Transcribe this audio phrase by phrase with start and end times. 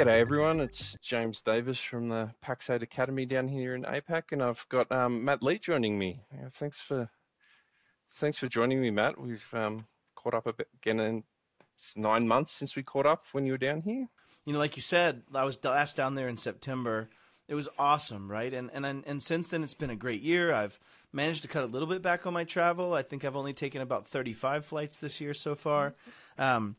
[0.00, 4.64] G'day everyone, it's James Davis from the Pax8 Academy down here in APAC, and I've
[4.70, 6.22] got um, Matt Lee joining me.
[6.32, 7.10] Yeah, thanks for
[8.14, 9.20] thanks for joining me, Matt.
[9.20, 11.22] We've um, caught up a bit again, and
[11.78, 14.08] it's nine months since we caught up when you were down here.
[14.46, 17.10] You know, like you said, I was last down there in September.
[17.46, 18.54] It was awesome, right?
[18.54, 20.50] And and and since then, it's been a great year.
[20.50, 20.80] I've
[21.12, 22.94] managed to cut a little bit back on my travel.
[22.94, 25.94] I think I've only taken about 35 flights this year so far.
[26.38, 26.76] Um,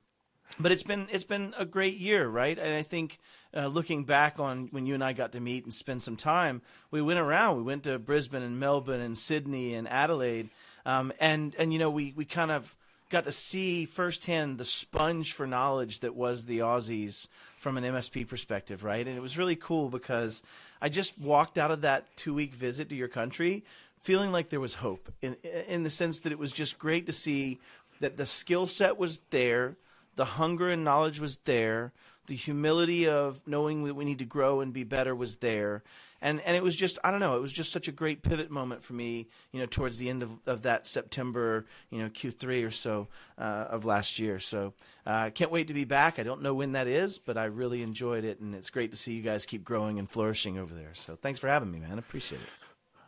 [0.60, 2.58] but it's been it's been a great year, right?
[2.58, 3.20] And I think
[3.56, 6.62] uh, looking back on when you and I got to meet and spend some time,
[6.90, 7.58] we went around.
[7.58, 10.50] We went to Brisbane and Melbourne and Sydney and Adelaide,
[10.86, 12.76] um, and and you know we we kind of
[13.10, 17.28] got to see firsthand the sponge for knowledge that was the Aussies
[17.58, 19.06] from an MSP perspective, right?
[19.06, 20.42] And it was really cool because
[20.82, 23.64] I just walked out of that two week visit to your country
[24.02, 25.36] feeling like there was hope in
[25.68, 27.60] in the sense that it was just great to see
[28.00, 29.76] that the skill set was there
[30.16, 31.94] the hunger and knowledge was there.
[32.28, 35.84] The humility of knowing that we need to grow and be better was there.
[36.22, 38.52] And and it was just I don't know, it was just such a great pivot
[38.52, 42.30] moment for me, you know, towards the end of, of that September, you know, Q
[42.32, 43.08] three or so
[43.40, 44.38] uh, of last year.
[44.38, 44.74] So
[45.06, 46.20] I uh, can't wait to be back.
[46.20, 48.98] I don't know when that is, but I really enjoyed it and it's great to
[48.98, 50.94] see you guys keep growing and flourishing over there.
[50.94, 51.98] So thanks for having me, man.
[51.98, 52.50] Appreciate it.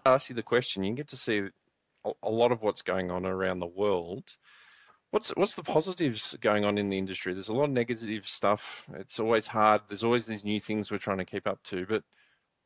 [0.06, 0.84] I ask you the question.
[0.84, 1.44] You get to see
[2.24, 4.24] a lot of what's going on around the world
[5.14, 7.36] What's what's the positives going on in the industry?
[7.36, 8.88] There's a lot of negative stuff.
[8.96, 9.82] It's always hard.
[9.88, 11.86] There's always these new things we're trying to keep up to.
[11.86, 12.02] But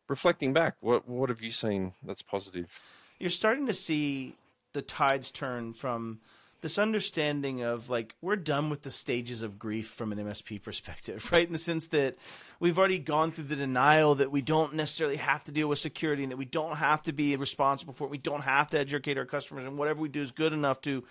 [0.08, 2.80] reflecting back, what what have you seen that's positive?
[3.20, 4.38] You're starting to see
[4.72, 6.22] the tides turn from
[6.62, 11.30] this understanding of like we're done with the stages of grief from an MSP perspective,
[11.34, 11.46] right?
[11.46, 12.16] In the sense that
[12.60, 16.24] we've already gone through the denial that we don't necessarily have to deal with security
[16.24, 18.12] and that we don't have to be responsible for it.
[18.12, 21.04] We don't have to educate our customers and whatever we do is good enough to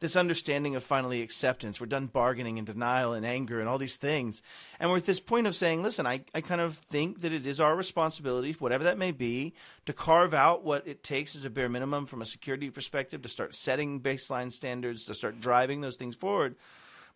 [0.00, 1.80] this understanding of finally acceptance.
[1.80, 4.42] We're done bargaining and denial and anger and all these things.
[4.80, 7.46] And we're at this point of saying, listen, I, I kind of think that it
[7.46, 9.54] is our responsibility, whatever that may be,
[9.86, 13.28] to carve out what it takes as a bare minimum from a security perspective to
[13.28, 16.56] start setting baseline standards, to start driving those things forward.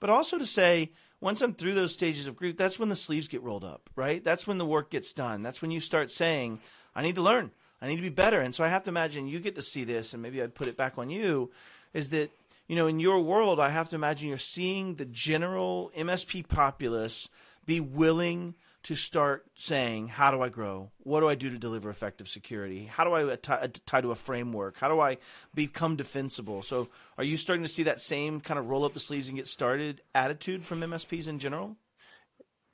[0.00, 3.29] But also to say, once I'm through those stages of grief, that's when the sleeves
[3.29, 4.23] get rolled up, right?
[4.23, 5.43] That's when the work gets done.
[5.43, 6.61] That's when you start saying,
[6.95, 7.51] I need to learn.
[7.81, 8.41] I need to be better.
[8.41, 10.69] And so I have to imagine you get to see this, and maybe I'd put
[10.69, 11.51] it back on you,
[11.93, 12.31] is that
[12.69, 17.31] you know, in your world, I have to imagine you're seeing the general MSP populace
[17.65, 20.91] be willing to start saying, how do I grow?
[20.99, 22.84] What do I do to deliver effective security?
[22.84, 24.78] How do I tie, to a framework?
[24.78, 25.19] How do I
[25.55, 26.62] become defensible?
[26.62, 29.37] So, are you starting to see that same kind of roll up the sleeves and
[29.37, 31.77] get started attitude from MSPs in general?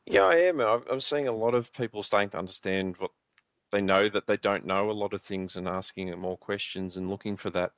[0.07, 0.61] Yeah, I am.
[0.61, 3.11] I'm seeing a lot of people starting to understand what
[3.71, 7.09] they know that they don't know a lot of things and asking more questions and
[7.09, 7.73] looking for that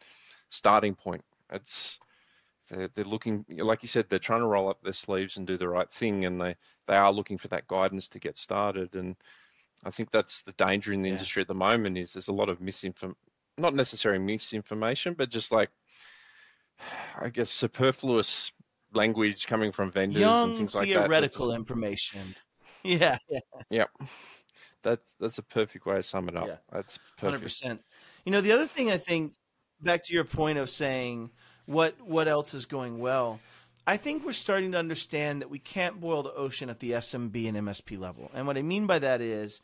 [0.51, 1.25] starting point.
[1.51, 1.99] It's
[2.69, 5.57] they're, they're looking, like you said, they're trying to roll up their sleeves and do
[5.57, 6.57] the right thing, and they,
[6.87, 8.95] they are looking for that guidance to get started.
[8.95, 9.17] And
[9.85, 11.15] I think that's the danger in the yeah.
[11.15, 13.17] industry at the moment is there's a lot of misinformation,
[13.59, 15.71] not necessarily misinformation, but just like,
[17.21, 18.53] I guess, superfluous
[18.93, 21.05] language coming from vendors Young and things like that.
[21.05, 22.35] Theoretical information.
[22.85, 23.41] Yeah, yeah.
[23.71, 23.91] Yep.
[24.85, 26.47] That's that's a perfect way to sum it up.
[26.47, 26.57] Yeah.
[26.71, 27.45] That's perfect.
[27.45, 27.81] 100%.
[28.25, 29.33] You know, the other thing I think
[29.81, 31.31] back to your point of saying
[31.67, 33.41] what what else is going well.
[33.87, 37.49] I think we're starting to understand that we can't boil the ocean at the SMB
[37.49, 38.31] and MSP level.
[38.35, 39.61] And what I mean by that is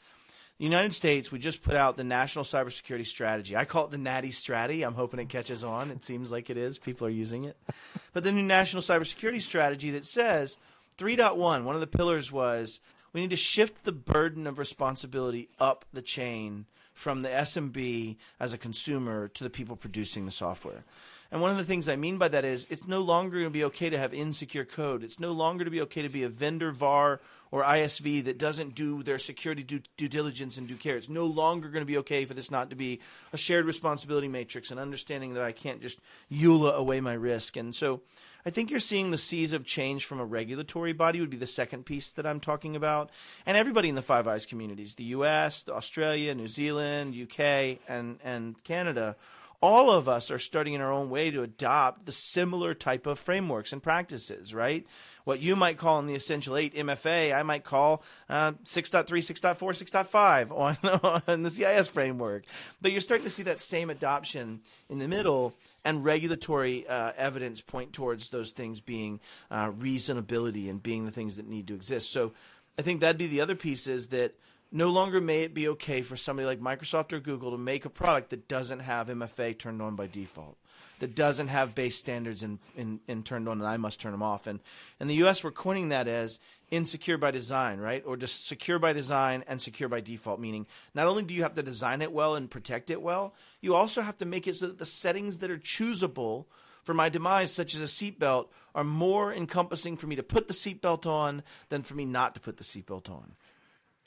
[0.58, 3.56] the United States, we just put out the National Cybersecurity Strategy.
[3.56, 4.84] I call it the Natty Strategy.
[4.84, 5.90] I'm hoping it catches on.
[5.90, 6.78] It seems like it is.
[6.78, 7.56] People are using it.
[8.12, 10.58] But the new National Cybersecurity Strategy that says
[10.98, 12.78] 3.1, one of the pillars was
[13.12, 18.52] we need to shift the burden of responsibility up the chain from the SMB as
[18.52, 20.84] a consumer to the people producing the software.
[21.32, 23.50] And one of the things I mean by that is it's no longer going to
[23.50, 25.02] be okay to have insecure code.
[25.02, 28.74] It's no longer to be okay to be a vendor VAR or ISV that doesn't
[28.74, 30.98] do their security due, due, diligence and due care.
[30.98, 33.00] It's no longer going to be okay for this not to be
[33.32, 35.98] a shared responsibility matrix and understanding that I can't just
[36.30, 37.56] EULA away my risk.
[37.56, 38.02] And so
[38.44, 41.46] I think you're seeing the seas of change from a regulatory body would be the
[41.46, 43.08] second piece that I'm talking about.
[43.46, 48.62] And everybody in the Five Eyes communities, the US, Australia, New Zealand, UK, and, and
[48.64, 49.16] Canada–
[49.62, 53.18] all of us are starting in our own way to adopt the similar type of
[53.18, 54.84] frameworks and practices, right?
[55.24, 59.56] What you might call in the Essential 8 MFA, I might call uh, 6.3, 6.4,
[59.56, 60.50] 6.5
[61.22, 62.44] on, on the CIS framework.
[62.80, 65.54] But you're starting to see that same adoption in the middle,
[65.84, 69.20] and regulatory uh, evidence point towards those things being
[69.50, 72.12] uh, reasonability and being the things that need to exist.
[72.12, 72.32] So
[72.78, 74.34] I think that'd be the other piece is that–
[74.72, 77.90] no longer may it be okay for somebody like Microsoft or Google to make a
[77.90, 80.56] product that doesn't have MFA turned on by default.
[80.98, 84.22] that doesn't have base standards in, in, in turned on and I must turn them
[84.22, 84.46] off.
[84.46, 84.60] And
[85.00, 86.38] in the US, we're coining that as
[86.70, 88.04] insecure by design, right?
[88.06, 90.64] Or just secure by design and secure by default, meaning
[90.94, 94.00] not only do you have to design it well and protect it well, you also
[94.00, 96.46] have to make it so that the settings that are choosable
[96.84, 100.54] for my demise, such as a seatbelt, are more encompassing for me to put the
[100.54, 103.34] seatbelt on than for me not to put the seatbelt on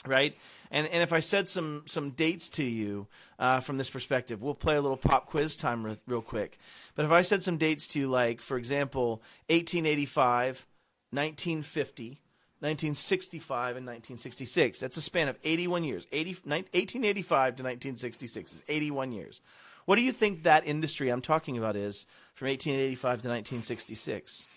[0.08, 0.38] right?
[0.72, 3.08] And and if I said some some dates to you
[3.40, 6.58] uh, from this perspective, we'll play a little pop quiz time re- real quick.
[6.96, 10.66] But if I said some dates to you, like for example, 1885,
[11.12, 12.22] 1950.
[12.62, 14.80] 1965 and 1966.
[14.80, 16.08] That's a span of 81 years.
[16.12, 19.42] 80, 1885 to 1966 is 81 years.
[19.86, 24.48] What do you think that industry I'm talking about is from 1885 to 1966?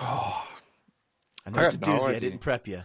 [0.00, 0.46] Oh,
[1.46, 1.98] I know I it's a doozy.
[1.98, 2.82] No I didn't prep you.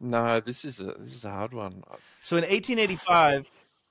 [0.00, 1.82] No, this is a this is a hard one.
[1.90, 3.50] Uh, so in 1885,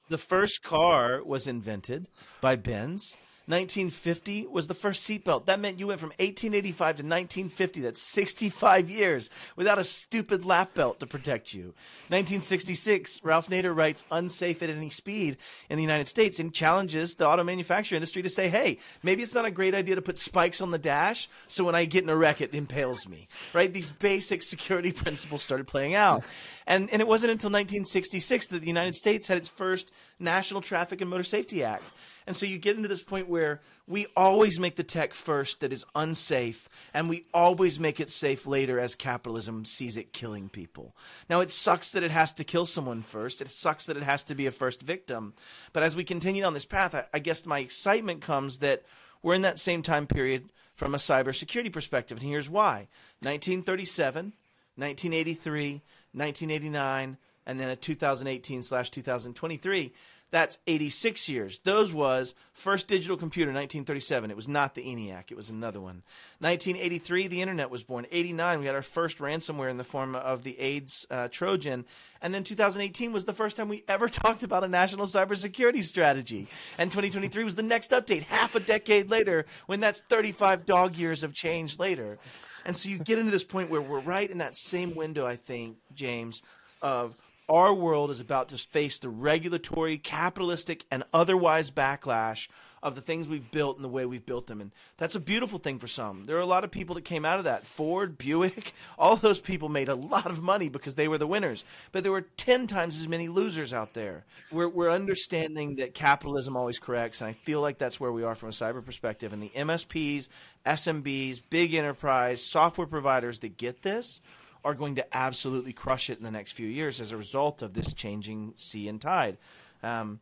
[0.10, 2.08] the first car was invented
[2.42, 3.16] by Benz.
[3.50, 5.46] 1950 was the first seatbelt.
[5.46, 7.82] That meant you went from 1885 to 1950.
[7.82, 11.74] That's 65 years without a stupid lap belt to protect you.
[12.10, 15.38] 1966, Ralph Nader writes unsafe at any speed
[15.68, 19.34] in the United States and challenges the auto manufacturer industry to say, hey, maybe it's
[19.34, 22.10] not a great idea to put spikes on the dash so when I get in
[22.10, 23.28] a wreck, it impales me.
[23.54, 23.74] Right?
[23.74, 26.24] These basic security principles started playing out.
[26.68, 31.02] And, and it wasn't until 1966 that the United States had its first National Traffic
[31.02, 31.92] and Motor Safety Act.
[32.30, 35.74] And so you get into this point where we always make the tech first that
[35.74, 40.96] is unsafe, and we always make it safe later as capitalism sees it killing people.
[41.28, 43.42] Now, it sucks that it has to kill someone first.
[43.42, 45.34] It sucks that it has to be a first victim.
[45.74, 48.84] But as we continue on this path, I, I guess my excitement comes that
[49.24, 52.20] we're in that same time period from a cybersecurity perspective.
[52.20, 52.90] And here's why
[53.22, 54.34] 1937,
[54.76, 55.82] 1983,
[56.14, 57.18] 1989,
[57.48, 59.94] and then a 2018 slash 2023
[60.32, 61.60] that's 86 years.
[61.64, 64.30] Those was first digital computer 1937.
[64.30, 65.32] It was not the ENIAC.
[65.32, 66.04] It was another one.
[66.40, 68.06] 1983, the internet was born.
[68.12, 71.86] 89, we had our first ransomware in the form of the AIDS uh, Trojan.
[72.22, 76.48] And then 2018 was the first time we ever talked about a national cybersecurity strategy.
[76.78, 81.24] And 2023 was the next update, half a decade later, when that's 35 dog years
[81.24, 82.20] of change later.
[82.66, 85.38] And so you get into this point where we're right in that same window, I
[85.38, 86.44] think, James,
[86.82, 87.18] of
[87.50, 92.48] our world is about to face the regulatory, capitalistic, and otherwise backlash
[92.82, 94.62] of the things we've built and the way we've built them.
[94.62, 96.26] And that's a beautiful thing for some.
[96.26, 97.66] There are a lot of people that came out of that.
[97.66, 101.66] Ford, Buick, all those people made a lot of money because they were the winners.
[101.92, 104.24] But there were 10 times as many losers out there.
[104.52, 107.22] We're, we're understanding that capitalism always corrects.
[107.22, 109.34] And I feel like that's where we are from a cyber perspective.
[109.34, 110.30] And the MSPs,
[110.66, 114.22] SMBs, big enterprise, software providers that get this
[114.64, 117.74] are going to absolutely crush it in the next few years as a result of
[117.74, 119.38] this changing sea and tide.
[119.84, 120.20] Um,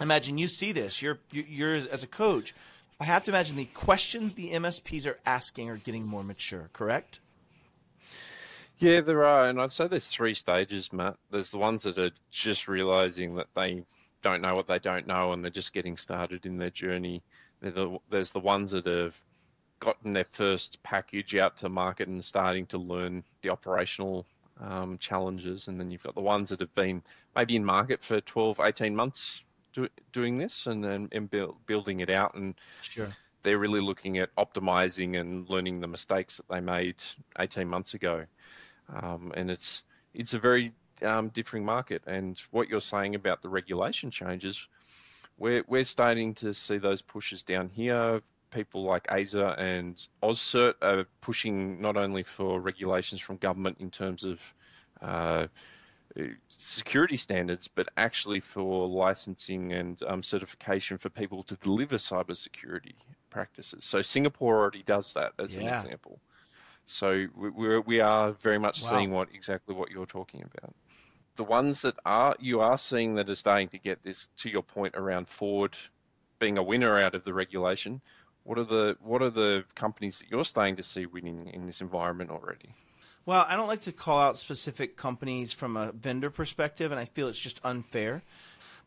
[0.00, 1.02] imagine you see this.
[1.02, 2.54] You're you're as a coach.
[2.98, 6.68] I have to imagine the questions the MSPs are asking are getting more mature.
[6.72, 7.20] Correct?
[8.78, 11.16] Yeah, there are, and I'd say there's three stages, Matt.
[11.30, 13.84] There's the ones that are just realizing that they
[14.22, 17.22] don't know what they don't know, and they're just getting started in their journey.
[17.60, 19.20] The, there's the ones that have
[19.80, 24.26] gotten their first package out to market and starting to learn the operational
[24.60, 25.68] um, challenges.
[25.68, 27.02] And then you've got the ones that have been
[27.34, 32.00] maybe in market for 12, 18 months do, doing this and then and build, building
[32.00, 32.34] it out.
[32.34, 33.08] And sure.
[33.42, 36.96] they're really looking at optimizing and learning the mistakes that they made
[37.38, 38.26] 18 months ago.
[38.94, 40.72] Um, and it's it's a very
[41.02, 42.02] um, differing market.
[42.06, 44.66] And what you're saying about the regulation changes,
[45.38, 48.20] we're, we're starting to see those pushes down here
[48.50, 54.24] people like ASA and AusCert are pushing not only for regulations from government in terms
[54.24, 54.40] of
[55.00, 55.46] uh,
[56.48, 62.94] security standards, but actually for licensing and um, certification for people to deliver cybersecurity
[63.30, 63.84] practices.
[63.84, 65.62] So Singapore already does that as yeah.
[65.62, 66.20] an example.
[66.86, 68.90] So we're, we are very much wow.
[68.90, 70.74] seeing what exactly what you're talking about.
[71.36, 74.62] The ones that are you are seeing that are starting to get this to your
[74.62, 75.76] point around Ford
[76.38, 78.00] being a winner out of the regulation
[78.50, 81.80] what are the what are the companies that you're starting to see winning in this
[81.80, 82.74] environment already?
[83.24, 87.04] Well, I don't like to call out specific companies from a vendor perspective, and I
[87.04, 88.22] feel it's just unfair.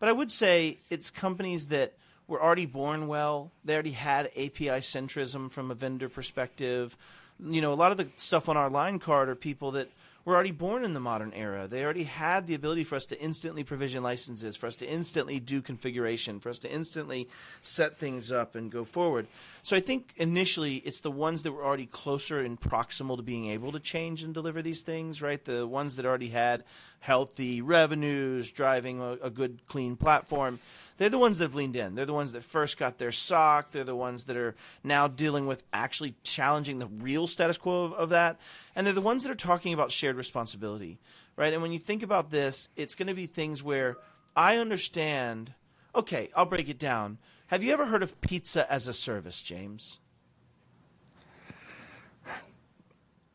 [0.01, 1.93] But I would say it's companies that
[2.27, 3.51] were already born well.
[3.63, 6.97] They already had API centrism from a vendor perspective.
[7.39, 9.87] You know, a lot of the stuff on our line card are people that
[10.25, 11.67] were already born in the modern era.
[11.67, 15.39] They already had the ability for us to instantly provision licenses, for us to instantly
[15.39, 17.27] do configuration, for us to instantly
[17.61, 19.27] set things up and go forward.
[19.63, 23.49] So I think initially it's the ones that were already closer and proximal to being
[23.49, 25.43] able to change and deliver these things, right?
[25.43, 26.63] The ones that already had
[27.03, 30.57] healthy revenues, driving a, a good, clean platform.
[30.95, 31.95] they're the ones that have leaned in.
[31.95, 33.71] They're the ones that first got their SOC.
[33.71, 34.55] They're the ones that are
[34.85, 38.39] now dealing with actually challenging the real status quo of, of that.
[38.73, 40.97] And they're the ones that are talking about shared responsibility,
[41.35, 41.51] right?
[41.51, 43.97] And when you think about this, it's going to be things where
[44.33, 45.53] I understand.
[45.93, 47.17] Okay, I'll break it down.
[47.47, 49.99] Have you ever heard of pizza as a service, James?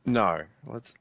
[0.07, 0.41] No.
[0.67, 0.95] Let's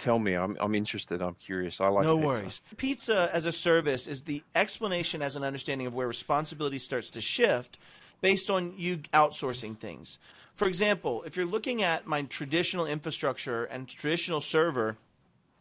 [0.00, 0.34] tell me.
[0.34, 1.22] I'm I'm interested.
[1.22, 1.80] I'm curious.
[1.80, 2.28] I like no pizza.
[2.28, 2.60] worries.
[2.76, 7.20] Pizza as a service is the explanation as an understanding of where responsibility starts to
[7.20, 7.78] shift
[8.20, 10.18] based on you outsourcing things.
[10.54, 14.98] For example, if you're looking at my traditional infrastructure and traditional server,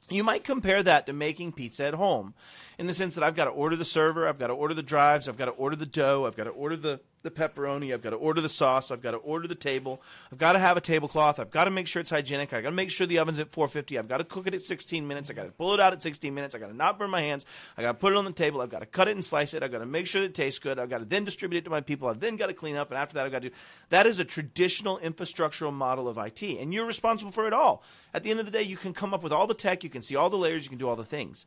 [0.09, 2.33] you might compare that to making pizza at home
[2.77, 4.83] in the sense that I've got to order the server, I've got to order the
[4.83, 7.93] drives, I've got to order the dough, I've got to order the the pepperoni.
[7.93, 8.91] I've got to order the sauce.
[8.91, 10.01] I've got to order the table.
[10.31, 11.39] I've got to have a tablecloth.
[11.39, 12.53] I've got to make sure it's hygienic.
[12.53, 13.97] I've got to make sure the oven's at 450.
[13.97, 15.29] I've got to cook it at 16 minutes.
[15.29, 16.55] I've got to pull it out at 16 minutes.
[16.55, 17.45] I've got to not burn my hands.
[17.77, 18.61] I've got to put it on the table.
[18.61, 19.63] I've got to cut it and slice it.
[19.63, 20.79] I've got to make sure it tastes good.
[20.79, 22.07] I've got to then distribute it to my people.
[22.07, 22.89] I've then got to clean up.
[22.89, 23.55] And after that, I've got to do
[23.89, 26.41] that is a traditional infrastructural model of IT.
[26.41, 27.83] And you're responsible for it all.
[28.13, 29.83] At the end of the day, you can come up with all the tech.
[29.83, 30.63] You can see all the layers.
[30.63, 31.45] You can do all the things.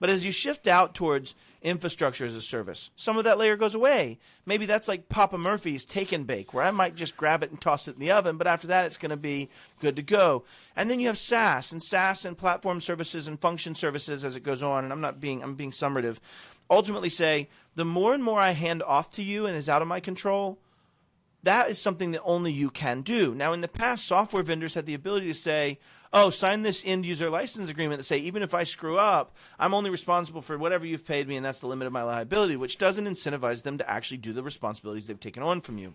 [0.00, 3.74] But as you shift out towards infrastructure as a service, some of that layer goes
[3.74, 4.18] away.
[4.46, 7.60] Maybe that's like Papa Murphy's take and bake, where I might just grab it and
[7.60, 10.44] toss it in the oven, but after that it's going to be good to go.
[10.74, 14.42] And then you have SaaS and SaaS and platform services and function services as it
[14.42, 14.84] goes on.
[14.84, 16.16] And I'm not being I'm being summative.
[16.70, 19.88] Ultimately, say the more and more I hand off to you and is out of
[19.88, 20.58] my control,
[21.42, 23.34] that is something that only you can do.
[23.34, 25.78] Now, in the past, software vendors had the ability to say,
[26.12, 29.74] oh, sign this end user license agreement that say even if I screw up, I'm
[29.74, 32.78] only responsible for whatever you've paid me, and that's the limit of my liability, which
[32.78, 35.94] doesn't incentivize them to actually do the responsibilities they've taken on from you.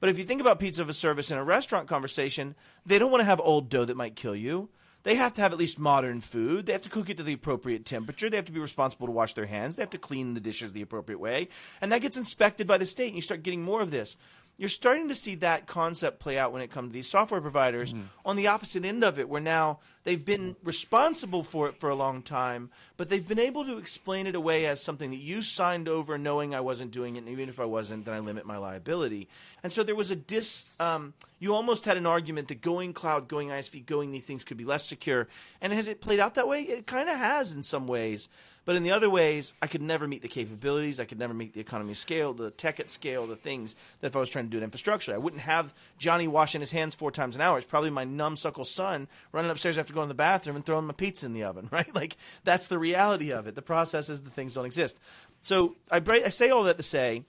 [0.00, 2.54] But if you think about pizza of a service in a restaurant conversation,
[2.86, 4.68] they don't want to have old dough that might kill you.
[5.04, 6.66] They have to have at least modern food.
[6.66, 8.28] They have to cook it to the appropriate temperature.
[8.28, 9.76] They have to be responsible to wash their hands.
[9.76, 11.48] They have to clean the dishes the appropriate way.
[11.80, 14.16] And that gets inspected by the state, and you start getting more of this
[14.58, 17.92] you're starting to see that concept play out when it comes to these software providers
[17.92, 18.02] mm-hmm.
[18.24, 21.94] on the opposite end of it where now they've been responsible for it for a
[21.94, 25.88] long time but they've been able to explain it away as something that you signed
[25.88, 28.56] over knowing i wasn't doing it and even if i wasn't then i limit my
[28.56, 29.28] liability.
[29.62, 33.28] And so there was a dis um, you almost had an argument that going cloud
[33.28, 35.28] going isv going these things could be less secure.
[35.60, 36.62] And has it played out that way?
[36.62, 38.28] It kind of has in some ways
[38.68, 41.00] but in the other ways, I could never meet the capabilities.
[41.00, 44.14] I could never meet the economy scale, the tech at scale, the things that if
[44.16, 45.14] I was trying to do in infrastructure.
[45.14, 47.56] I wouldn't have Johnny washing his hands four times an hour.
[47.56, 50.92] It's probably my numbsuckle son running upstairs after going to the bathroom and throwing my
[50.92, 51.94] pizza in the oven, right?
[51.94, 53.54] Like that's the reality of it.
[53.54, 54.98] The process is the things don't exist.
[55.40, 57.24] So I, I say all that to say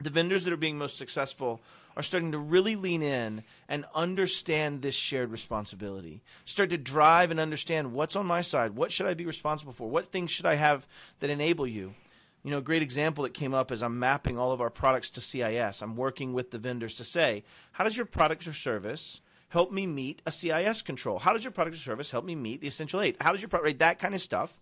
[0.00, 1.60] the vendors that are being most successful
[1.96, 6.22] are starting to really lean in and understand this shared responsibility.
[6.44, 8.76] Start to drive and understand what's on my side.
[8.76, 9.88] What should I be responsible for?
[9.88, 10.86] What things should I have
[11.20, 11.94] that enable you?
[12.44, 15.10] You know, a great example that came up is I'm mapping all of our products
[15.10, 15.80] to CIS.
[15.80, 19.86] I'm working with the vendors to say, how does your product or service help me
[19.86, 21.18] meet a CIS control?
[21.18, 23.16] How does your product or service help me meet the essential eight?
[23.20, 24.58] How does your product, right, that kind of stuff.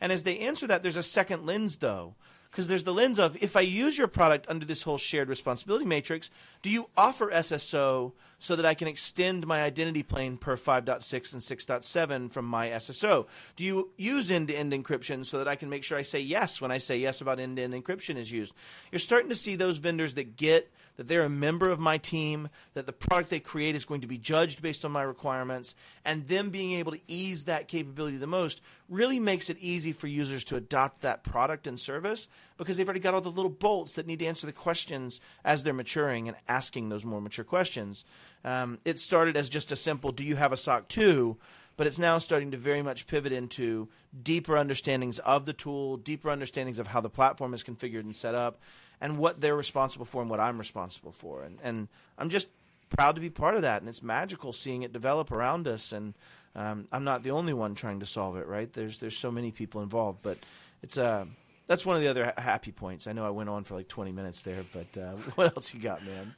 [0.00, 2.14] And as they answer that, there's a second lens though
[2.50, 5.84] because there's the lens of if I use your product under this whole shared responsibility
[5.84, 6.30] matrix,
[6.62, 11.42] do you offer SSO so that I can extend my identity plane per 5.6 and
[11.42, 13.26] 6.7 from my SSO?
[13.54, 16.20] Do you use end to end encryption so that I can make sure I say
[16.20, 18.52] yes when I say yes about end to end encryption is used?
[18.90, 22.50] You're starting to see those vendors that get that they're a member of my team,
[22.74, 26.28] that the product they create is going to be judged based on my requirements, and
[26.28, 30.44] them being able to ease that capability the most really makes it easy for users
[30.44, 32.28] to adopt that product and service
[32.58, 35.62] because they've already got all the little bolts that need to answer the questions as
[35.62, 38.04] they're maturing and asking those more mature questions.
[38.44, 41.34] Um, it started as just a simple, do you have a SOC 2?
[41.80, 43.88] But it's now starting to very much pivot into
[44.22, 48.34] deeper understandings of the tool, deeper understandings of how the platform is configured and set
[48.34, 48.60] up,
[49.00, 51.42] and what they're responsible for and what I'm responsible for.
[51.42, 52.48] And, and I'm just
[52.90, 53.80] proud to be part of that.
[53.80, 55.92] And it's magical seeing it develop around us.
[55.92, 56.12] And
[56.54, 58.70] um, I'm not the only one trying to solve it, right?
[58.70, 60.18] There's, there's so many people involved.
[60.20, 60.36] But
[60.82, 61.04] it's a.
[61.04, 61.24] Uh,
[61.66, 63.06] that's one of the other happy points.
[63.06, 65.80] I know I went on for like 20 minutes there, but uh, what else you
[65.80, 66.34] got, man?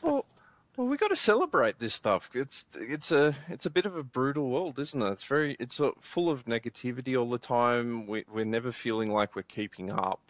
[0.00, 0.26] Well,
[0.76, 2.30] well, we got to celebrate this stuff.
[2.34, 5.10] It's it's a it's a bit of a brutal world, isn't it?
[5.10, 8.06] It's very it's full of negativity all the time.
[8.06, 10.20] We, we're never feeling like we're keeping up.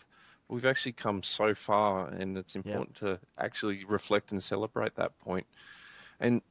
[0.49, 5.47] We've actually come so far, and it's important to actually reflect and celebrate that point.
[6.19, 6.43] And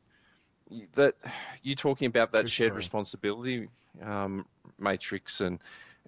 [0.96, 1.16] that
[1.64, 2.78] you talking about that True shared story.
[2.78, 3.68] responsibility
[4.04, 4.46] um,
[4.78, 5.60] matrix and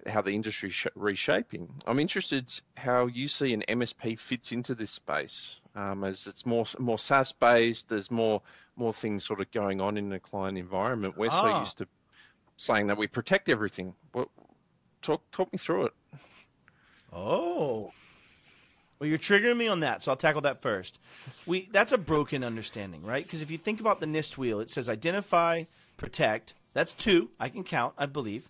[0.06, 1.68] how the industry is reshaping.
[1.86, 5.60] I'm interested how you see an MSP fits into this space.
[5.74, 8.42] Um, as it's more more SaaS based, there's more
[8.76, 11.16] more things sort of going on in the client environment.
[11.16, 11.40] We're ah.
[11.40, 11.88] so used to
[12.56, 13.94] saying that we protect everything.
[14.12, 14.30] Well,
[15.00, 15.94] talk talk me through it.
[17.12, 17.92] Oh,
[18.98, 20.98] Well, you're triggering me on that, so I'll tackle that first.
[21.46, 23.24] We that's a broken understanding, right?
[23.24, 25.64] Because if you think about the NIST wheel, it says identify,
[25.96, 26.54] protect.
[26.74, 27.30] That's two.
[27.38, 28.48] I can count, I believe.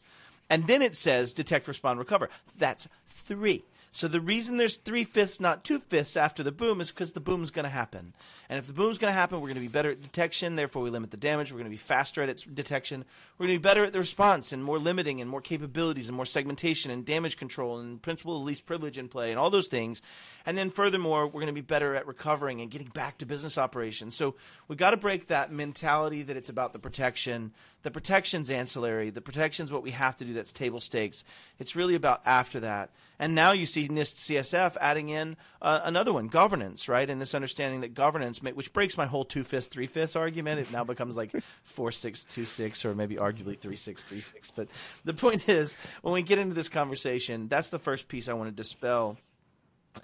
[0.51, 2.29] And then it says detect, respond, recover.
[2.59, 3.65] That's three.
[3.95, 7.21] So the reason there's three fifths, not two fifths after the boom is because the
[7.21, 8.15] boom is going to happen.
[8.49, 10.55] And if the boom is going to happen, we're going to be better at detection.
[10.55, 11.53] Therefore, we limit the damage.
[11.53, 13.05] We're going to be faster at its detection.
[13.37, 16.17] We're going to be better at the response and more limiting and more capabilities and
[16.17, 19.69] more segmentation and damage control and principle of least privilege in play and all those
[19.69, 20.01] things.
[20.47, 23.59] And then furthermore, we're going to be better at recovering and getting back to business
[23.59, 24.17] operations.
[24.17, 24.37] So
[24.69, 27.53] we've got to break that mentality that it's about the protection.
[27.83, 29.11] The protection's ancillary.
[29.11, 30.35] The protection's what we have to do.
[30.35, 31.25] That's table stakes.
[31.59, 32.91] It's really about after that.
[33.19, 37.09] And now you see NIST CSF adding in uh, another one, governance, right?
[37.09, 40.73] And this understanding that governance, which breaks my whole two fifths, three fifths argument, it
[40.73, 44.51] now becomes like four six two six, or maybe arguably three six three six.
[44.51, 44.69] But
[45.05, 48.49] the point is, when we get into this conversation, that's the first piece I want
[48.49, 49.19] to dispel.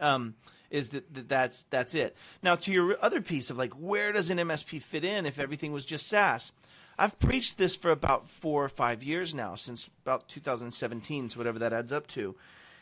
[0.01, 0.35] Um,
[0.71, 2.17] is that, that that's that's it.
[2.43, 5.73] Now to your other piece of like where does an MSP fit in if everything
[5.73, 6.53] was just SaaS?
[6.99, 11.61] I've preached this for about four or five years now, since about 2017, so whatever
[11.61, 12.35] that adds up to.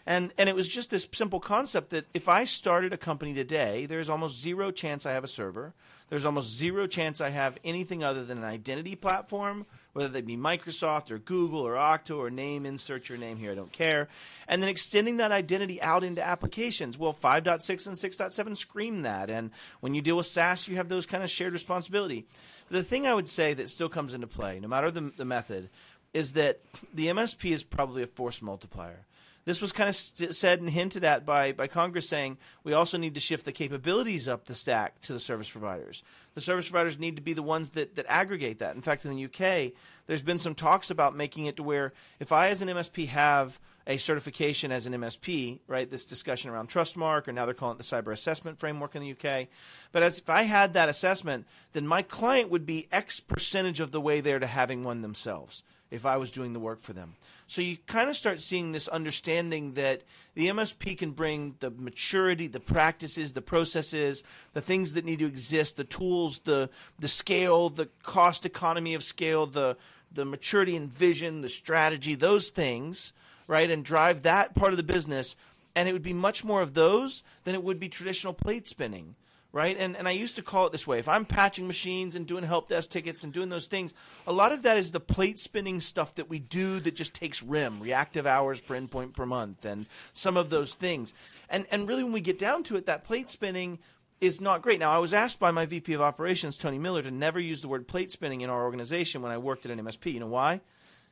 [0.07, 3.87] And and it was just this simple concept that if I started a company today,
[3.87, 5.75] there's almost zero chance I have a server.
[6.09, 10.37] There's almost zero chance I have anything other than an identity platform, whether they be
[10.37, 14.07] Microsoft or Google or Okta or name, insert your name here, I don't care.
[14.47, 16.97] And then extending that identity out into applications.
[16.97, 19.31] Well, 5.6 and 6.7 scream that.
[19.31, 22.27] And when you deal with SaaS, you have those kind of shared responsibility.
[22.71, 25.69] The thing I would say that still comes into play, no matter the, the method,
[26.13, 26.61] is that
[26.95, 29.07] the MSP is probably a force multiplier.
[29.45, 32.99] This was kind of st- said and hinted at by, by Congress saying we also
[32.99, 36.03] need to shift the capabilities up the stack to the service providers.
[36.35, 38.75] The service providers need to be the ones that, that aggregate that.
[38.75, 39.73] In fact, in the UK,
[40.09, 43.61] there's been some talks about making it to where if I, as an MSP, have
[43.87, 45.89] a certification as an MSP, right?
[45.89, 49.13] This discussion around Trustmark, or now they're calling it the Cyber Assessment Framework in the
[49.13, 49.47] UK.
[49.93, 53.93] But as if I had that assessment, then my client would be X percentage of
[53.93, 57.15] the way there to having one themselves if I was doing the work for them.
[57.47, 60.03] So you kind of start seeing this understanding that
[60.35, 65.27] the MSP can bring the maturity, the practices, the processes, the things that need to
[65.27, 69.77] exist, the tools, the the scale, the cost economy of scale, the
[70.11, 73.13] the maturity and vision, the strategy, those things,
[73.47, 75.37] right, and drive that part of the business.
[75.75, 79.15] And it would be much more of those than it would be traditional plate spinning
[79.56, 79.78] right?
[79.78, 80.99] And and I used to call it this way.
[80.99, 83.95] If I'm patching machines and doing help desk tickets and doing those things,
[84.26, 87.43] a lot of that is the plate spinning stuff that we do that just takes
[87.43, 91.15] RHEM, reactive hours per endpoint per month, and some of those things.
[91.49, 93.78] And and really, when we get down to it, that plate spinning
[94.21, 94.78] is not great.
[94.78, 97.69] Now, I was asked by my VP of Operations, Tony Miller, to never use the
[97.69, 100.13] word plate spinning in our organization when I worked at an MSP.
[100.13, 100.61] You know why?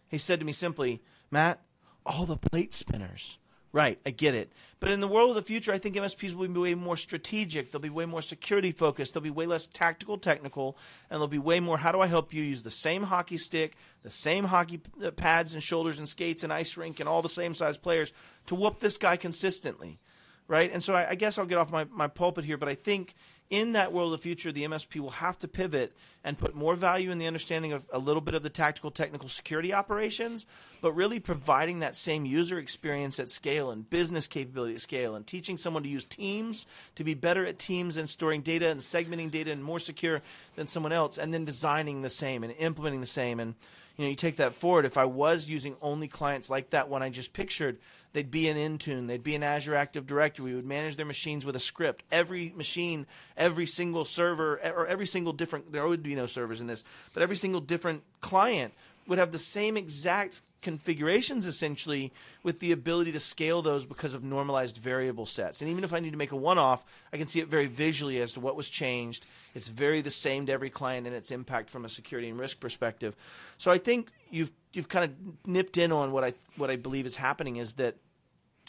[0.08, 1.60] He said to me simply, Matt,
[2.06, 3.38] all the plate spinners
[3.74, 4.52] Right, I get it.
[4.78, 7.72] But in the world of the future, I think MSPs will be way more strategic.
[7.72, 9.14] They'll be way more security focused.
[9.14, 10.78] They'll be way less tactical, technical,
[11.10, 11.76] and they'll be way more.
[11.76, 15.54] How do I help you use the same hockey stick, the same hockey uh, pads
[15.54, 18.12] and shoulders and skates and ice rink and all the same size players
[18.46, 19.98] to whoop this guy consistently,
[20.48, 20.70] right?
[20.72, 23.14] And so I, I guess I'll get off my, my pulpit here, but I think
[23.50, 26.74] in that world of the future, the MSP will have to pivot and put more
[26.74, 30.46] value in the understanding of a little bit of the tactical, technical security operations,
[30.80, 35.26] but really providing that same user experience at scale and business capability at scale and
[35.26, 39.30] teaching someone to use Teams to be better at Teams and storing data and segmenting
[39.30, 40.22] data and more secure
[40.56, 43.40] than someone else, and then designing the same and implementing the same.
[43.40, 43.54] And
[43.96, 44.84] you know, you take that forward.
[44.84, 47.78] If I was using only clients like that one I just pictured,
[48.12, 50.46] they'd be in Intune, they'd be in Azure Active Directory.
[50.46, 52.02] We would manage their machines with a script.
[52.10, 56.66] Every machine, every single server, or every single different, there would be no servers in
[56.66, 58.74] this, but every single different client
[59.06, 64.24] would have the same exact configurations essentially with the ability to scale those because of
[64.24, 65.60] normalized variable sets.
[65.60, 67.66] And even if I need to make a one off, I can see it very
[67.66, 69.26] visually as to what was changed.
[69.54, 72.58] It's very the same to every client and its impact from a security and risk
[72.58, 73.14] perspective.
[73.58, 77.06] So I think you've you've kind of nipped in on what I what I believe
[77.06, 77.96] is happening is that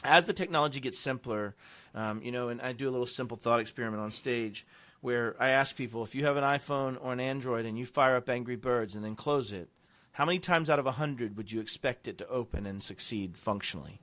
[0.04, 1.56] as the technology gets simpler,
[1.96, 4.68] um, you know, and I do a little simple thought experiment on stage
[5.00, 8.18] where I ask people if you have an iPhone or an Android and you fire
[8.18, 9.70] up Angry Birds and then close it,
[10.16, 14.00] how many times out of 100 would you expect it to open and succeed functionally?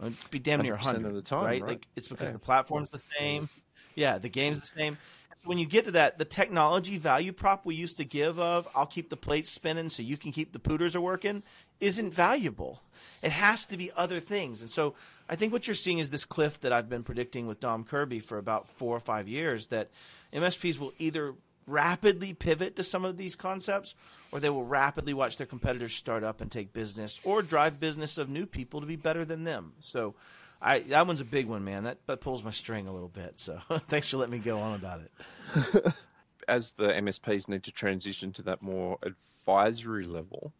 [0.00, 1.60] It'd be damn near 100 of the time, right?
[1.60, 1.70] right?
[1.70, 2.34] Like it's because Yeah.
[2.34, 3.48] the platform's the same.
[3.96, 4.98] Yeah, the game's the same.
[5.42, 8.86] When you get to that, the technology value prop we used to give of I'll
[8.86, 11.42] keep the plates spinning so you can keep the pooters are working
[11.80, 12.80] isn't valuable.
[13.20, 14.60] It has to be other things.
[14.60, 14.94] And so
[15.28, 18.20] I think what you're seeing is this cliff that I've been predicting with Dom Kirby
[18.20, 19.90] for about four or five years that
[20.32, 21.34] MSPs will either
[21.66, 23.94] rapidly pivot to some of these concepts
[24.30, 28.18] or they will rapidly watch their competitors start up and take business or drive business
[28.18, 29.72] of new people to be better than them.
[29.80, 30.14] So
[30.60, 31.84] I that one's a big one, man.
[31.84, 33.38] That that pulls my string a little bit.
[33.38, 35.94] So thanks for letting me go on about it.
[36.48, 40.52] As the MSPs need to transition to that more advisory level,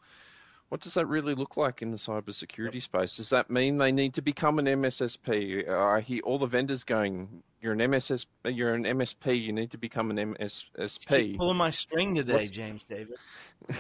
[0.69, 2.83] what does that really look like in the cybersecurity yep.
[2.83, 3.16] space?
[3.16, 5.69] Does that mean they need to become an MSSP?
[5.69, 9.42] I hear all the vendors going, "You're an MSS, you're an MSP.
[9.42, 12.50] You need to become an MSSP." Pulling my string today, What's...
[12.50, 13.18] James Davis.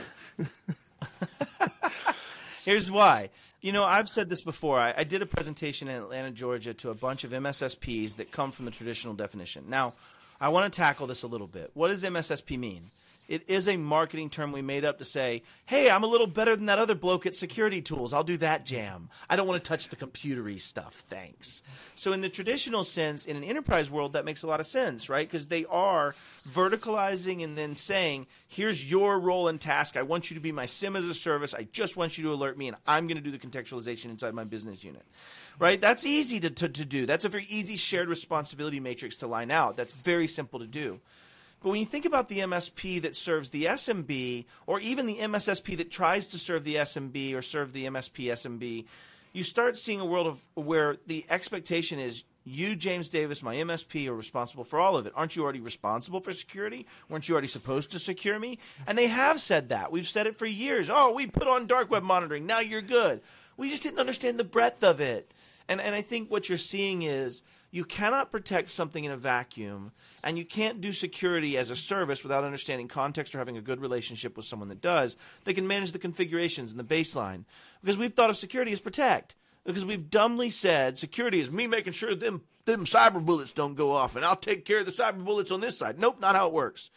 [2.64, 3.30] Here's why.
[3.60, 4.80] You know, I've said this before.
[4.80, 8.50] I, I, did a presentation in Atlanta, Georgia, to a bunch of MSSPs that come
[8.50, 9.66] from the traditional definition.
[9.68, 9.94] Now,
[10.40, 11.70] I want to tackle this a little bit.
[11.74, 12.90] What does MSSP mean?
[13.28, 16.54] It is a marketing term we made up to say, hey, I'm a little better
[16.54, 18.12] than that other bloke at security tools.
[18.12, 19.10] I'll do that jam.
[19.28, 21.02] I don't want to touch the computery stuff.
[21.08, 21.62] Thanks.
[21.96, 25.08] So, in the traditional sense, in an enterprise world, that makes a lot of sense,
[25.08, 25.28] right?
[25.28, 26.14] Because they are
[26.48, 29.96] verticalizing and then saying, here's your role and task.
[29.96, 31.54] I want you to be my SIEM as a service.
[31.54, 34.34] I just want you to alert me, and I'm going to do the contextualization inside
[34.34, 35.04] my business unit
[35.58, 35.80] right?
[35.80, 37.06] That's easy to, to, to, do.
[37.06, 39.76] That's a very easy shared responsibility matrix to line out.
[39.76, 41.00] That's very simple to do.
[41.62, 45.76] But when you think about the MSP that serves the SMB, or even the MSSP
[45.78, 48.84] that tries to serve the SMB or serve the MSP SMB,
[49.32, 54.06] you start seeing a world of where the expectation is you, James Davis, my MSP,
[54.06, 55.12] are responsible for all of it.
[55.16, 56.86] Aren't you already responsible for security?
[57.08, 58.60] Weren't you already supposed to secure me?
[58.86, 59.90] And they have said that.
[59.90, 60.88] We've said it for years.
[60.88, 62.46] Oh, we put on dark web monitoring.
[62.46, 63.20] Now you're good.
[63.56, 65.32] We just didn't understand the breadth of it.
[65.68, 69.92] And and I think what you're seeing is you cannot protect something in a vacuum,
[70.22, 73.80] and you can't do security as a service without understanding context or having a good
[73.80, 75.16] relationship with someone that does.
[75.44, 77.44] They can manage the configurations and the baseline.
[77.82, 79.34] Because we've thought of security as protect.
[79.64, 83.92] Because we've dumbly said security is me making sure them them cyber bullets don't go
[83.92, 85.98] off, and I'll take care of the cyber bullets on this side.
[85.98, 86.90] Nope, not how it works.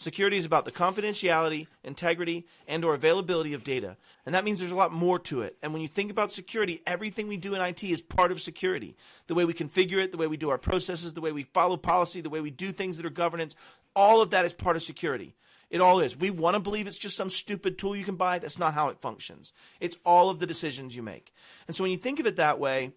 [0.00, 3.98] Security is about the confidentiality, integrity, and or availability of data.
[4.24, 5.58] And that means there's a lot more to it.
[5.62, 8.96] And when you think about security, everything we do in IT is part of security.
[9.26, 11.76] The way we configure it, the way we do our processes, the way we follow
[11.76, 13.54] policy, the way we do things that are governance,
[13.94, 15.34] all of that is part of security.
[15.68, 16.16] It all is.
[16.16, 18.38] We want to believe it's just some stupid tool you can buy.
[18.38, 19.52] That's not how it functions.
[19.80, 21.30] It's all of the decisions you make.
[21.66, 22.92] And so when you think of it that way,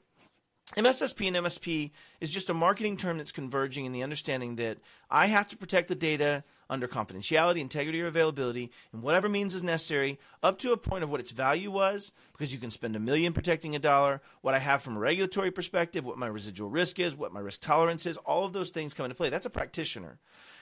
[0.77, 4.77] MSSP and MSP is just a marketing term that's converging in the understanding that
[5.09, 9.63] I have to protect the data under confidentiality, integrity, or availability in whatever means is
[9.63, 12.99] necessary up to a point of what its value was, because you can spend a
[12.99, 16.99] million protecting a dollar, what I have from a regulatory perspective, what my residual risk
[16.99, 19.29] is, what my risk tolerance is, all of those things come into play.
[19.29, 20.17] That's a practitioner.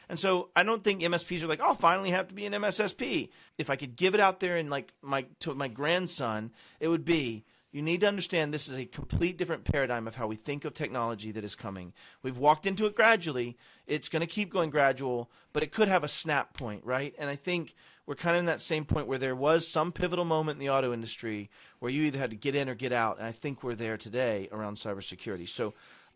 [0.10, 3.30] And so I don't think MSPs are like, oh, finally have to be an MSSP.
[3.58, 7.06] If I could give it out there and like my to my grandson, it would
[7.06, 10.66] be you need to understand this is a complete different paradigm of how we think
[10.66, 11.94] of technology that is coming.
[12.22, 13.58] We've walked into it gradually.
[13.88, 17.16] It's going to keep going gradual, but it could have a snap point, right?
[17.18, 20.26] And I think we're kind of in that same point where there was some pivotal
[20.26, 23.20] moment in the auto industry where you either had to get in or get out.
[23.20, 25.48] And I think we're there today around cybersecurity.
[25.48, 25.74] So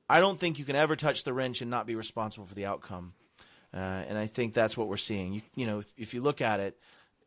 [0.10, 2.66] I don't think you can ever touch the wrench and not be responsible for the
[2.66, 3.14] outcome.
[3.74, 5.34] Uh, and I think that's what we're seeing.
[5.34, 6.78] You, you know, if, if you look at it,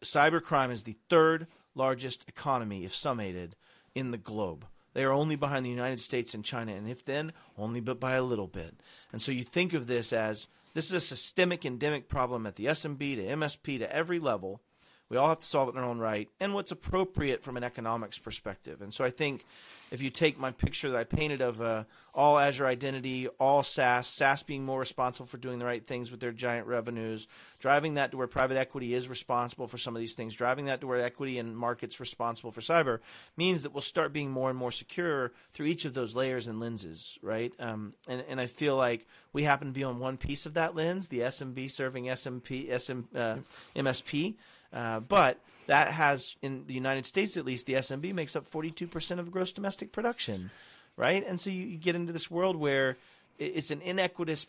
[0.03, 3.57] cybercrime is the third largest economy, if summated–
[3.95, 4.67] in the globe.
[4.95, 8.15] They are only behind the United States and China, and if then, only but by
[8.15, 8.81] a little bit.
[9.13, 12.67] And so you think of this as this is a systemic, endemic problem at the
[12.67, 14.61] SMB to MSP to every level
[15.11, 17.65] we all have to solve it in our own right, and what's appropriate from an
[17.65, 18.83] economics perspective.
[18.83, 19.45] And so I think
[19.91, 24.07] if you take my picture that I painted of uh, all Azure Identity, all SaaS,
[24.07, 27.27] SaaS being more responsible for doing the right things with their giant revenues,
[27.59, 30.83] driving that to where private equity is responsible for some of these things, driving that
[30.83, 32.99] to where equity and markets responsible for cyber,
[33.37, 36.61] means that we'll start being more and more secure through each of those layers and
[36.61, 37.53] lenses, right?
[37.59, 40.75] Um, and, and I feel like we happen to be on one piece of that
[40.75, 43.37] lens, the SMB serving SMP, SM, uh,
[43.75, 44.35] MSP.
[44.73, 49.19] Uh, but that has, in the United States at least, the SMB makes up 42%
[49.19, 50.51] of gross domestic production,
[50.97, 51.27] right?
[51.27, 52.97] And so you, you get into this world where
[53.39, 54.47] it's an inequitous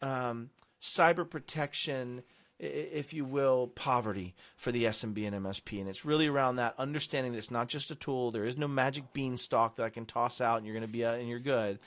[0.00, 2.22] um, cyber protection,
[2.58, 5.80] if you will, poverty for the SMB and MSP.
[5.80, 8.30] And it's really around that understanding that it's not just a tool.
[8.30, 11.04] There is no magic beanstalk that I can toss out and you're going to be
[11.04, 11.78] uh, and you're good.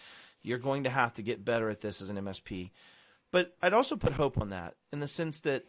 [0.42, 2.72] You're going to have to get better at this as an MSP.
[3.32, 5.66] But I'd also put hope on that in the sense that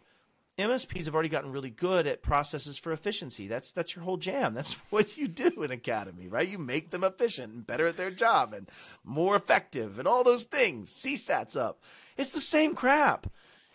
[0.58, 3.48] MSPs have already gotten really good at processes for efficiency.
[3.48, 4.54] That's that's your whole jam.
[4.54, 6.48] That's what you do in Academy, right?
[6.48, 8.70] You make them efficient and better at their job and
[9.02, 10.92] more effective and all those things.
[10.92, 11.82] CSAT's up.
[12.16, 13.26] It's the same crap.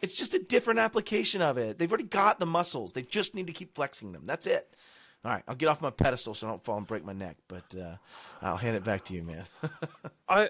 [0.02, 1.78] It's just a different application of it.
[1.78, 2.94] They've already got the muscles.
[2.94, 4.24] They just need to keep flexing them.
[4.26, 4.74] That's it.
[5.26, 7.36] All right, I'll get off my pedestal so I don't fall and break my neck,
[7.50, 7.96] but uh,
[8.42, 9.44] I'll hand it back to you, man.
[10.30, 10.50] I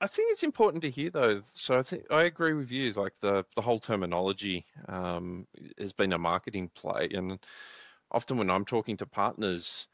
[0.00, 1.40] I think it's important to hear though.
[1.54, 2.92] So I think I agree with you.
[2.92, 5.46] Like the the whole terminology um,
[5.78, 7.38] has been a marketing play, and
[8.10, 9.88] often when I'm talking to partners,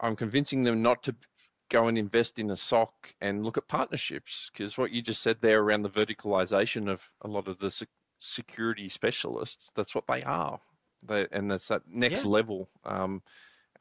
[0.00, 1.14] I'm convincing them not to
[1.70, 5.38] go and invest in a SOC and look at partnerships because what you just said
[5.40, 7.86] there around the verticalization of a lot of the
[8.18, 10.60] security specialists, that's what they are.
[11.02, 12.30] They, and that's that next yeah.
[12.30, 12.68] level.
[12.84, 13.22] Um,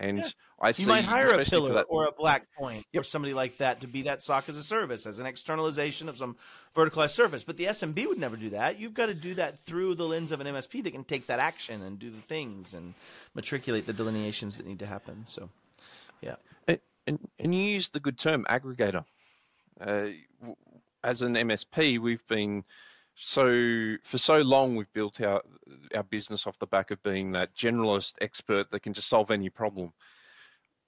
[0.02, 0.26] and yeah.
[0.60, 3.02] I see you might hire a Pillr or a black point yep.
[3.02, 6.18] or somebody like that to be that SOC as a service, as an externalization of
[6.18, 6.36] some
[6.76, 7.44] verticalized service.
[7.44, 8.80] But the SMB would never do that.
[8.80, 11.40] You've got to do that through the lens of an MSP that can take that
[11.40, 12.96] action and do the things and
[13.36, 15.24] matriculate the delineations that need to happen.
[15.26, 15.50] So,
[16.22, 16.36] yeah.
[16.68, 19.06] And, and, and you use the good term aggregator.
[19.80, 20.08] Uh,
[21.04, 22.64] as an MSP, we've been
[23.23, 25.43] so for so long we've built our
[25.95, 29.49] our business off the back of being that generalist expert that can just solve any
[29.49, 29.93] problem.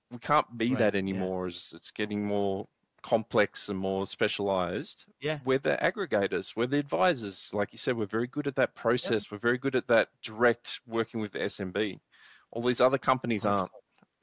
[0.10, 1.54] We can't be right, that anymore yeah.
[1.54, 2.68] as it's getting more
[3.04, 5.06] complex and more specialized.
[5.22, 5.40] Yeah.
[5.46, 7.52] We're the aggregators, we're the advisors.
[7.54, 9.26] Like you said, we're very good at that process.
[9.26, 9.36] Yeah.
[9.36, 12.00] We're very good at that direct working with the SMB.
[12.52, 13.72] All these other companies aren't.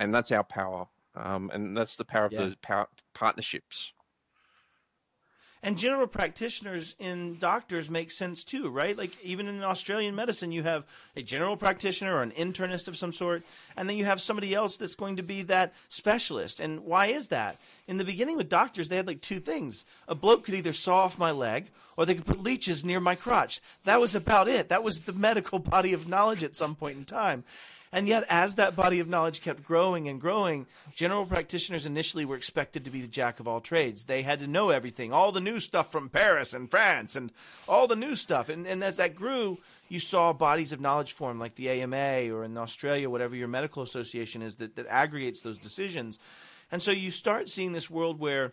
[0.01, 0.87] And that's our power.
[1.15, 2.47] Um, and that's the power of yeah.
[2.47, 3.93] the power, partnerships.
[5.63, 8.97] And general practitioners in doctors make sense too, right?
[8.97, 10.85] Like even in Australian medicine, you have
[11.17, 13.43] a general practitioner or an internist of some sort,
[13.77, 16.61] and then you have somebody else that's going to be that specialist.
[16.61, 17.59] And why is that?
[17.87, 19.85] In the beginning with doctors, they had like two things.
[20.09, 23.15] A bloke could either saw off my leg or they could put leeches near my
[23.15, 23.61] crotch.
[23.85, 24.71] That was about it.
[24.71, 27.45] That was the medical body of knowledge at some point in time.
[27.93, 32.37] And yet, as that body of knowledge kept growing and growing, general practitioners initially were
[32.37, 34.05] expected to be the jack of all trades.
[34.05, 37.33] They had to know everything, all the new stuff from Paris and France and
[37.69, 38.49] all the new stuff.
[38.49, 42.45] And, and as that grew, you saw bodies of knowledge form like the AMA or
[42.45, 46.21] in Australia, whatever your medical association is that, that aggregates those decisions.
[46.71, 48.53] And so you start seeing this world where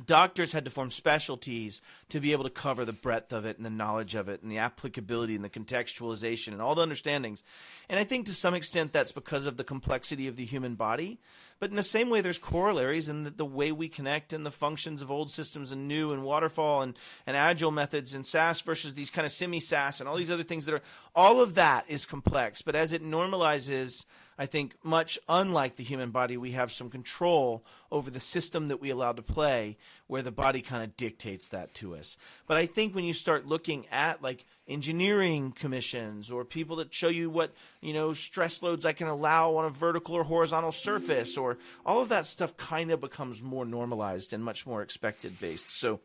[0.00, 3.64] doctors had to form specialties to be able to cover the breadth of it and
[3.64, 7.42] the knowledge of it and the applicability and the contextualization and all the understandings.
[7.88, 11.20] And I think to some extent that's because of the complexity of the human body.
[11.60, 14.50] But in the same way, there's corollaries in the, the way we connect and the
[14.50, 18.94] functions of old systems and new and waterfall and, and agile methods and SaaS versus
[18.94, 20.82] these kind of semi SaaS and all these other things that are,
[21.14, 22.60] all of that is complex.
[22.62, 24.04] But as it normalizes,
[24.38, 28.80] I think much unlike the human body, we have some control over the system that
[28.80, 32.16] we allow to play where the body kind of dictates that to us.
[32.46, 37.08] But I think when you start looking at like engineering commissions or people that show
[37.08, 41.36] you what, you know, stress loads I can allow on a vertical or horizontal surface
[41.36, 45.70] or all of that stuff kind of becomes more normalized and much more expected based.
[45.78, 46.00] So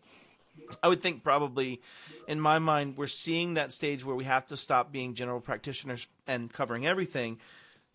[0.84, 1.82] I would think probably,
[2.28, 6.08] in my mind, we're seeing that stage where we have to stop being general practitioners
[6.28, 7.40] and covering everything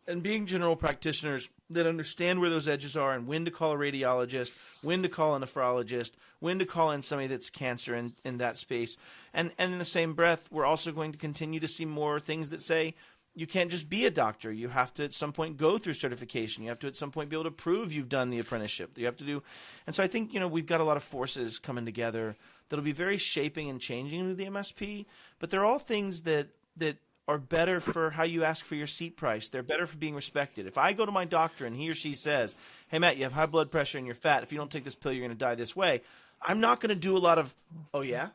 [0.06, 3.76] and being general practitioners that understand where those edges are and when to call a
[3.76, 8.38] radiologist, when to call a nephrologist, when to call in somebody that's cancer in, in
[8.38, 8.96] that space.
[9.32, 12.50] And and in the same breath, we're also going to continue to see more things
[12.50, 12.94] that say
[13.36, 14.52] you can't just be a doctor.
[14.52, 16.62] You have to at some point go through certification.
[16.62, 18.96] You have to at some point be able to prove you've done the apprenticeship.
[18.96, 19.42] You have to do
[19.86, 22.36] and so I think, you know, we've got a lot of forces coming together
[22.68, 25.06] that'll be very shaping and changing with the MSP,
[25.38, 29.16] but they're all things that that are better for how you ask for your seat
[29.16, 29.48] price.
[29.48, 30.66] They're better for being respected.
[30.66, 32.54] If I go to my doctor and he or she says,
[32.88, 34.42] "Hey Matt, you have high blood pressure and you're fat.
[34.42, 36.02] If you don't take this pill, you're going to die this way."
[36.42, 37.54] I'm not going to do a lot of,
[37.94, 38.28] "Oh yeah,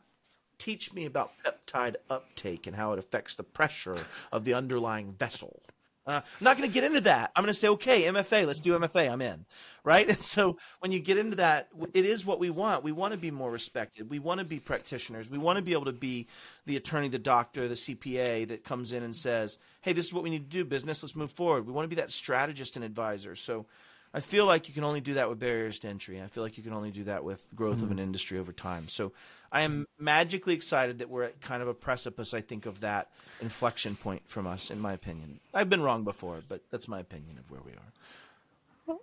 [0.58, 5.62] teach me about peptide uptake and how it affects the pressure of the underlying vessel."
[6.06, 7.30] Uh, I'm not going to get into that.
[7.36, 9.10] I'm going to say, okay, MFA, let's do MFA.
[9.10, 9.44] I'm in,
[9.84, 10.08] right?
[10.10, 12.82] And so when you get into that, it is what we want.
[12.82, 14.10] We want to be more respected.
[14.10, 15.30] We want to be practitioners.
[15.30, 16.26] We want to be able to be
[16.66, 20.24] the attorney, the doctor, the CPA that comes in and says, hey, this is what
[20.24, 21.02] we need to do, business.
[21.02, 21.66] Let's move forward.
[21.66, 23.36] We want to be that strategist and advisor.
[23.36, 23.66] So
[24.12, 26.20] I feel like you can only do that with barriers to entry.
[26.20, 27.84] I feel like you can only do that with growth mm-hmm.
[27.84, 28.88] of an industry over time.
[28.88, 29.12] So
[29.52, 33.10] I am magically excited that we're at kind of a precipice, I think, of that
[33.40, 35.40] inflection point from us, in my opinion.
[35.52, 38.98] I've been wrong before, but that's my opinion of where we are.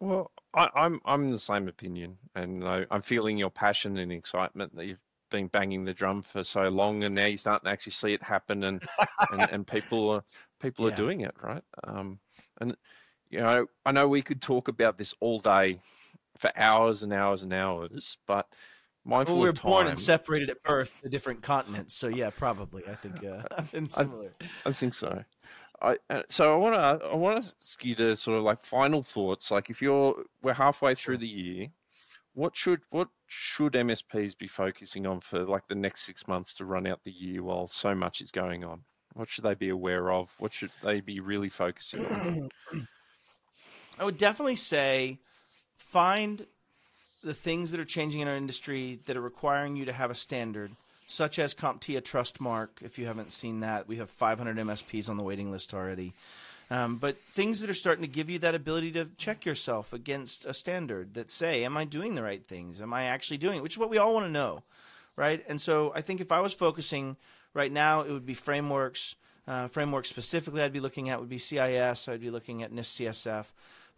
[0.00, 4.10] Well, I, am I'm, I'm the same opinion, and I, I'm feeling your passion and
[4.10, 4.98] excitement that you've
[5.30, 8.22] been banging the drum for so long, and now you're starting to actually see it
[8.22, 8.82] happen, and
[9.30, 10.24] and, and people are
[10.58, 10.94] people yeah.
[10.94, 11.62] are doing it, right?
[11.84, 12.18] Um,
[12.62, 12.74] and
[13.28, 15.80] you know, I know we could talk about this all day
[16.38, 18.48] for hours and hours and hours, but
[19.04, 22.82] mindful well, we were born and separated at birth to different continents, so yeah, probably.
[22.88, 23.42] I think uh,
[23.88, 24.32] similar.
[24.40, 25.22] I, I, think so.
[25.82, 28.62] I, uh, so I want to I want to ask you to sort of like
[28.62, 29.50] final thoughts.
[29.50, 31.68] Like if you're we're halfway through the year,
[32.34, 36.64] what should what should MSPs be focusing on for like the next six months to
[36.64, 38.82] run out the year while so much is going on?
[39.14, 40.32] What should they be aware of?
[40.38, 42.50] What should they be really focusing on?
[43.98, 45.18] I would definitely say
[45.78, 46.46] find
[47.22, 50.14] the things that are changing in our industry that are requiring you to have a
[50.14, 50.72] standard,
[51.06, 52.68] such as CompTIA Trustmark.
[52.82, 56.14] If you haven't seen that, we have 500 MSPs on the waiting list already.
[56.70, 60.46] Um, but things that are starting to give you that ability to check yourself against
[60.46, 62.80] a standard that say, am I doing the right things?
[62.80, 63.62] Am I actually doing it?
[63.62, 64.62] Which is what we all want to know,
[65.16, 65.44] right?
[65.48, 67.16] And so I think if I was focusing
[67.54, 69.16] right now, it would be frameworks.
[69.48, 72.08] Uh, frameworks specifically, I'd be looking at would be CIS.
[72.08, 73.46] I'd be looking at NIST CSF.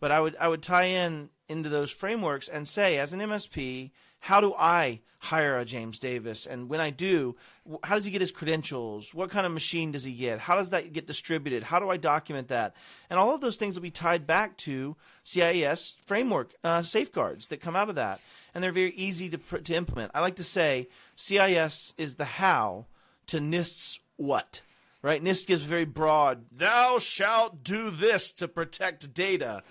[0.02, 3.92] But I would I would tie in into those frameworks and say, as an MSP,
[4.18, 6.44] how do I hire a James Davis?
[6.44, 7.36] And when I do,
[7.84, 9.14] how does he get his credentials?
[9.14, 10.40] What kind of machine does he get?
[10.40, 11.62] How does that get distributed?
[11.62, 12.74] How do I document that?
[13.10, 17.60] And all of those things will be tied back to CIS framework uh, safeguards that
[17.60, 18.20] come out of that.
[18.56, 20.10] And they're very easy to, to implement.
[20.16, 22.86] I like to say CIS is the how
[23.28, 24.62] to NIST's what.
[25.00, 25.22] Right?
[25.22, 29.62] NIST gives very broad, thou shalt do this to protect data.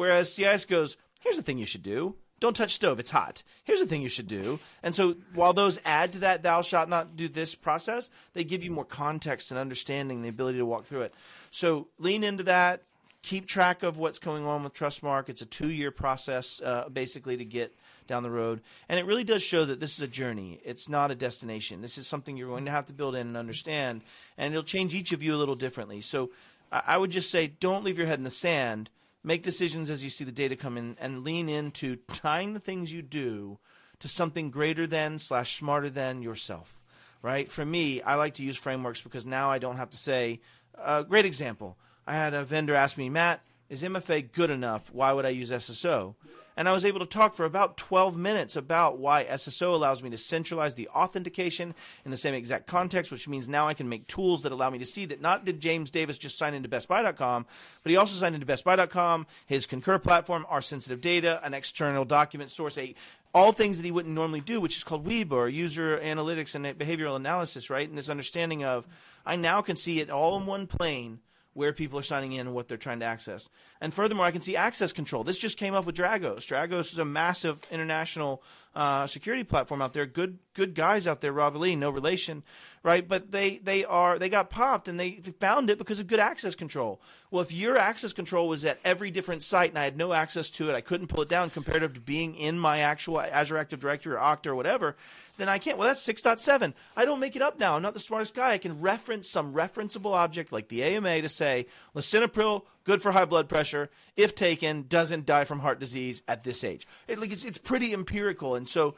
[0.00, 2.14] Whereas CIS goes, here's the thing you should do.
[2.40, 3.42] Don't touch stove it's hot.
[3.64, 4.58] Here's the thing you should do.
[4.82, 8.64] And so while those add to that thou shalt not do this process they give
[8.64, 11.12] you more context and understanding the ability to walk through it.
[11.50, 12.82] So lean into that.
[13.20, 15.28] Keep track of what's going on with trustmark.
[15.28, 18.62] It's a two year process uh, basically to get down the road.
[18.88, 20.60] And it really does show that this is a journey.
[20.64, 21.82] It's not a destination.
[21.82, 24.00] This is something you're going to have to build in and understand
[24.38, 26.00] and it'll change each of you a little differently.
[26.00, 26.30] So
[26.72, 28.88] i would just say don't leave your head in the sand
[29.22, 32.92] make decisions as you see the data come in and lean into tying the things
[32.92, 33.58] you do
[33.98, 36.80] to something greater than slash smarter than yourself
[37.22, 37.50] right?
[37.50, 40.40] For me i like to use frameworks because now i don't have to say
[40.74, 41.76] a uh, great example.
[42.06, 44.90] I had a vendor ask me matt is mfa good enough?
[44.92, 46.14] Why would i use sso
[46.56, 50.10] and I was able to talk for about 12 minutes about why SSO allows me
[50.10, 54.06] to centralize the authentication in the same exact context, which means now I can make
[54.06, 57.46] tools that allow me to see that not did James Davis just sign into BestBuy.com,
[57.82, 62.50] but he also signed into BestBuy.com, his Concur platform, our sensitive data, an external document
[62.50, 62.94] source, a
[63.32, 66.64] all things that he wouldn't normally do, which is called UEBA or user analytics and
[66.78, 67.88] behavioral analysis, right?
[67.88, 68.88] And this understanding of
[69.24, 71.20] I now can see it all in one plane
[71.52, 73.48] where people are signing in and what they're trying to access.
[73.80, 75.24] And furthermore, I can see access control.
[75.24, 76.46] This just came up with Dragos.
[76.46, 78.42] Dragos is a massive international
[78.74, 80.06] uh, security platform out there.
[80.06, 81.32] Good good guys out there.
[81.32, 82.44] Rob Lee, no relation,
[82.84, 83.06] right?
[83.06, 86.54] But they they are they got popped and they found it because of good access
[86.54, 87.00] control.
[87.32, 90.50] Well, if your access control was at every different site and I had no access
[90.50, 93.80] to it, I couldn't pull it down comparative to being in my actual Azure Active
[93.80, 94.96] Directory or Okta or whatever
[95.40, 95.78] then I can't.
[95.78, 96.74] Well, that's 6.7.
[96.96, 97.74] I don't make it up now.
[97.74, 98.52] I'm not the smartest guy.
[98.52, 103.24] I can reference some referenceable object like the AMA to say lisinopril, good for high
[103.24, 103.90] blood pressure.
[104.16, 106.86] If taken, doesn't die from heart disease at this age.
[107.08, 108.54] It, like, it's, it's pretty empirical.
[108.54, 108.94] And so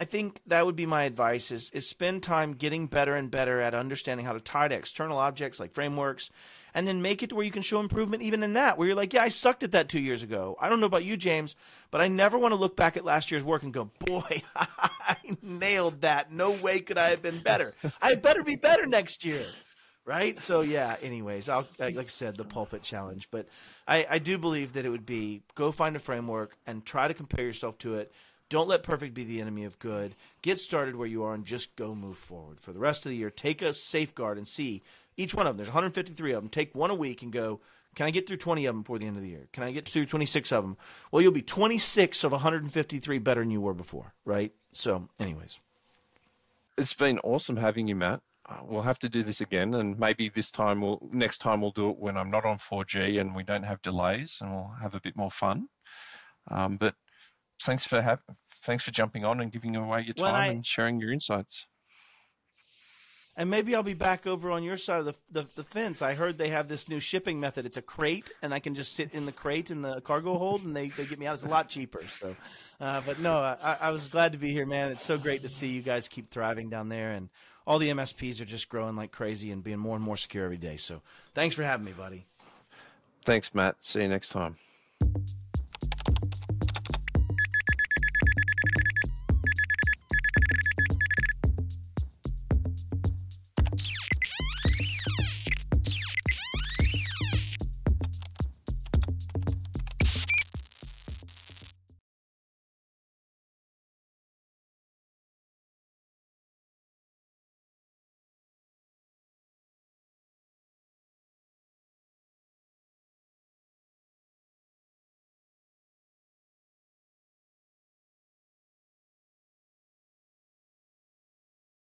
[0.00, 3.60] I think that would be my advice is, is spend time getting better and better
[3.60, 6.30] at understanding how to tie to external objects like frameworks
[6.74, 8.96] and then make it to where you can show improvement even in that, where you're
[8.96, 10.56] like, yeah, I sucked at that two years ago.
[10.60, 11.56] I don't know about you, James,
[11.90, 15.16] but I never want to look back at last year's work and go, boy, I
[15.42, 16.32] nailed that.
[16.32, 17.74] No way could I have been better.
[18.00, 19.44] I better be better next year.
[20.04, 20.38] Right.
[20.38, 23.28] So, yeah, anyways, I'll, like I said, the pulpit challenge.
[23.30, 23.46] But
[23.86, 27.12] I, I do believe that it would be go find a framework and try to
[27.12, 28.10] compare yourself to it.
[28.48, 30.14] Don't let perfect be the enemy of good.
[30.40, 32.58] Get started where you are and just go move forward.
[32.58, 34.82] For the rest of the year, take a safeguard and see
[35.18, 35.56] each one of them.
[35.58, 36.48] There's 153 of them.
[36.48, 37.60] Take one a week and go.
[37.94, 39.48] Can I get through 20 of them before the end of the year?
[39.52, 40.76] Can I get through 26 of them?
[41.10, 44.52] Well, you'll be 26 of 153 better than you were before, right?
[44.72, 45.58] So, anyways.
[46.76, 48.20] It's been awesome having you, Matt.
[48.48, 51.72] Uh, we'll have to do this again, and maybe this time we'll next time we'll
[51.72, 54.94] do it when I'm not on 4G and we don't have delays, and we'll have
[54.94, 55.68] a bit more fun.
[56.50, 56.94] Um, but
[57.64, 58.20] thanks for have,
[58.62, 61.66] thanks for jumping on and giving away your time I, and sharing your insights
[63.38, 66.02] and maybe I'll be back over on your side of the, the, the, fence.
[66.02, 67.66] I heard they have this new shipping method.
[67.66, 70.64] It's a crate, and I can just sit in the crate in the cargo hold,
[70.64, 71.34] and they, they get me out.
[71.34, 72.02] It's a lot cheaper.
[72.20, 72.34] So,
[72.80, 74.90] uh, but no, I, I was glad to be here, man.
[74.90, 77.28] It's so great to see you guys keep thriving down there, and
[77.64, 80.58] all the MSPs are just growing like crazy and being more and more secure every
[80.58, 80.76] day.
[80.76, 81.00] So,
[81.32, 82.26] thanks for having me, buddy.
[83.24, 83.76] Thanks, Matt.
[83.78, 84.56] See you next time.